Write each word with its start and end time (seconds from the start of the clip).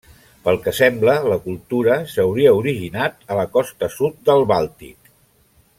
Pel 0.45 0.55
que 0.61 0.71
sembla, 0.77 1.13
la 1.33 1.37
cultura 1.43 1.97
s'hauria 2.13 2.55
originat 2.63 3.21
a 3.35 3.41
la 3.41 3.47
costa 3.59 3.91
sud 3.99 4.17
del 4.31 4.47
Bàltic. 4.55 5.15